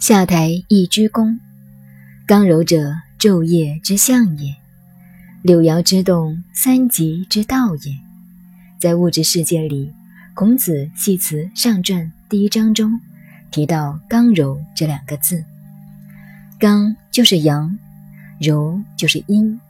[0.00, 1.38] 下台亦鞠躬，
[2.26, 4.56] 刚柔者昼夜之象也，
[5.42, 7.94] 六爻之动，三极之道也。
[8.78, 9.92] 在物质世界里，
[10.32, 12.00] 孔子《系辞上传》
[12.30, 12.98] 第一章中
[13.50, 15.44] 提到“刚柔”这两个字。
[16.58, 17.76] 刚就是阳，
[18.40, 19.60] 柔就是阴。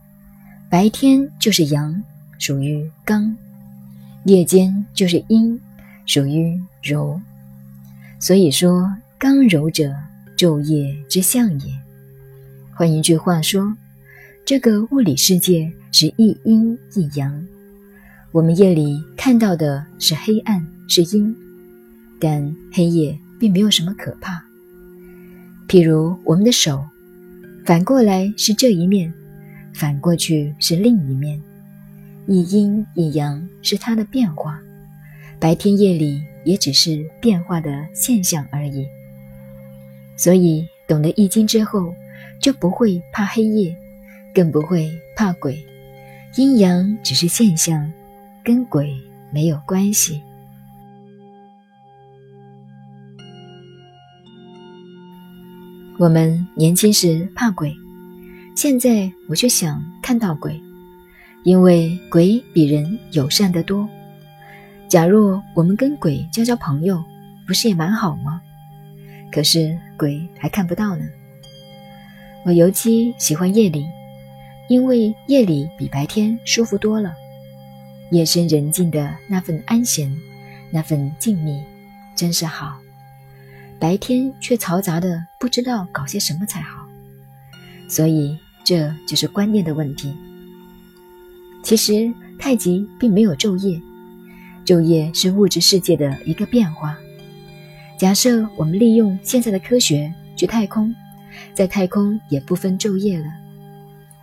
[0.68, 2.00] 白天就是阳，
[2.38, 3.34] 属于刚；
[4.26, 5.60] 夜间就是阴，
[6.06, 7.20] 属于柔。
[8.20, 8.88] 所以说，
[9.18, 9.92] 刚柔者。
[10.40, 11.66] 昼夜之象也。
[12.72, 13.76] 换一句话说，
[14.46, 17.46] 这个物理世界是一阴一阳。
[18.32, 21.36] 我们夜里看到的是黑暗，是阴，
[22.18, 24.42] 但黑夜并没有什么可怕。
[25.68, 26.82] 譬如我们的手，
[27.66, 29.12] 反过来是这一面，
[29.74, 31.38] 反过去是另一面，
[32.26, 34.58] 一阴一阳是它的变化。
[35.38, 38.86] 白天夜里也只是变化的现象而已。
[40.20, 41.94] 所以，懂得易经之后，
[42.42, 43.74] 就不会怕黑夜，
[44.34, 45.58] 更不会怕鬼。
[46.36, 47.90] 阴阳只是现象，
[48.44, 48.94] 跟鬼
[49.32, 50.20] 没有关系。
[55.98, 57.74] 我们年轻时怕鬼，
[58.54, 60.60] 现在我却想看到鬼，
[61.44, 63.88] 因为鬼比人友善得多。
[64.86, 67.02] 假若我们跟鬼交交朋友，
[67.46, 68.42] 不是也蛮好吗？
[69.32, 71.04] 可是鬼还看不到呢。
[72.44, 73.84] 我尤其喜欢夜里，
[74.68, 77.12] 因为夜里比白天舒服多了。
[78.10, 80.12] 夜深人静的那份安闲，
[80.70, 81.62] 那份静谧，
[82.16, 82.80] 真是好。
[83.78, 86.86] 白天却嘈杂的，不知道搞些什么才好。
[87.88, 90.16] 所以这就是观念的问题。
[91.62, 93.80] 其实太极并没有昼夜，
[94.64, 96.96] 昼夜是物质世界的一个变化。
[98.00, 100.94] 假设我们利用现在的科学去太空，
[101.52, 103.26] 在太空也不分昼夜了。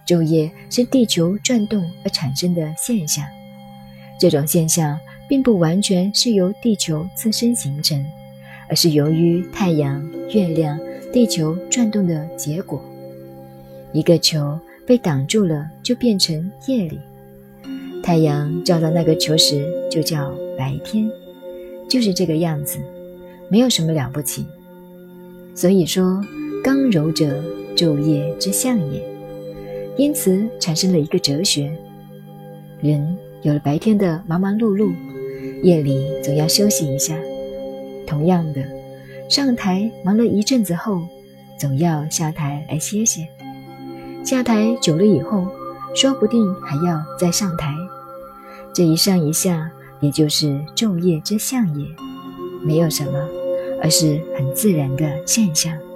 [0.03, 3.23] 昼夜是地球转动而产生的现象，
[4.19, 4.97] 这种现象
[5.29, 8.03] 并不完全是由地球自身形成，
[8.67, 10.79] 而是由于太阳、月亮、
[11.13, 12.83] 地球转动的结果。
[13.93, 16.97] 一个球被挡住了，就变成夜里；
[18.01, 21.07] 太阳照到那个球时，就叫白天，
[21.87, 22.79] 就是这个样子。
[23.49, 24.45] 没有什么了不起，
[25.55, 26.21] 所以说
[26.63, 27.41] 刚柔者
[27.75, 29.01] 昼夜之象也。
[29.97, 31.71] 因此产生了一个哲学：
[32.81, 34.93] 人有了白天的忙忙碌碌，
[35.63, 37.17] 夜里总要休息一下。
[38.05, 38.61] 同样的，
[39.29, 41.01] 上台忙了一阵子后，
[41.59, 43.27] 总要下台来歇歇。
[44.23, 45.47] 下台久了以后，
[45.95, 47.73] 说不定还要再上台。
[48.73, 51.85] 这一上一下，也就是昼夜之象也。
[52.63, 53.27] 没有什么，
[53.81, 55.86] 而是很自然的现象。